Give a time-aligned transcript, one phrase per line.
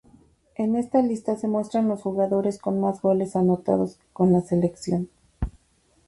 [0.55, 5.09] En esta lista se muestran los jugadores con más goles anotados con la selección.